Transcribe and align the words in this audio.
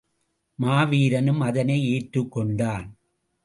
மாவீரனும் 0.59 1.39
அதனை 1.39 1.77
ஏற்றுக்கொண்டான். 1.93 2.87